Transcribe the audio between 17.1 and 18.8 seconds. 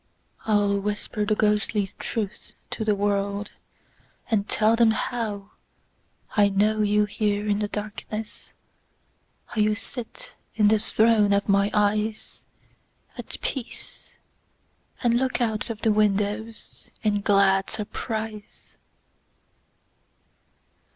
glad surprise.